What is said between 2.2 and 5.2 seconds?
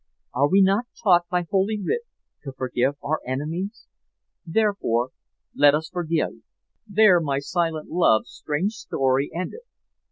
to forgive our enemies? Therefore,